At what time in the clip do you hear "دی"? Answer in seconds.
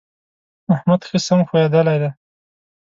2.01-2.09